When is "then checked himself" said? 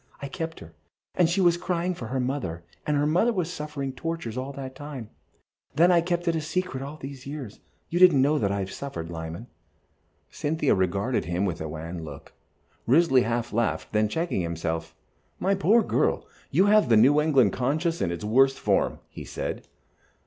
13.93-14.95